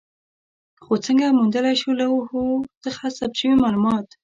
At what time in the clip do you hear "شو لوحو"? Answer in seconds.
1.81-2.43